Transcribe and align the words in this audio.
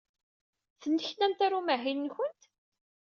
Tenneknamt 0.81 1.43
ɣer 1.43 1.51
umahil-nwent? 1.59 2.41